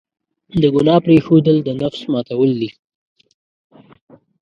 د 0.61 0.63
ګناه 0.75 0.99
پرېښودل، 1.05 1.57
د 1.63 1.69
نفس 1.81 2.01
ماتول 2.11 2.51
دي. 2.61 2.69